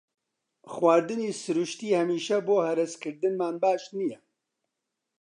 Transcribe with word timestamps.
خواردنی 0.71 1.29
سروشتی 1.43 1.95
هەمیشە 1.99 2.37
بۆ 2.47 2.55
هەرسکردنمان 2.67 3.55
باش 3.63 3.83
نییە. 3.97 4.19